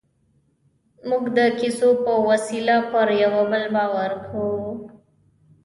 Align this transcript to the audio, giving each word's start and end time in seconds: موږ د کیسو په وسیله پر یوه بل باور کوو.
موږ 1.09 1.23
د 1.37 1.39
کیسو 1.59 1.89
په 2.03 2.13
وسیله 2.27 2.75
پر 2.91 3.07
یوه 3.23 3.43
بل 3.51 3.63
باور 3.75 4.11
کوو. 4.27 4.69